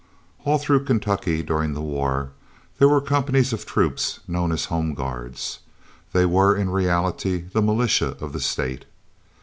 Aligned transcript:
All 0.45 0.57
through 0.57 0.85
Kentucky 0.85 1.43
during 1.43 1.75
the 1.75 1.79
war 1.81 2.31
there 2.79 2.89
were 2.89 3.01
companies 3.01 3.53
of 3.53 3.67
troops 3.67 4.19
known 4.27 4.51
as 4.51 4.65
Home 4.65 4.95
Guards. 4.95 5.59
They 6.11 6.25
were 6.25 6.55
in 6.55 6.71
reality 6.71 7.41
the 7.53 7.61
militia 7.61 8.17
of 8.19 8.33
the 8.33 8.39
state. 8.39 8.85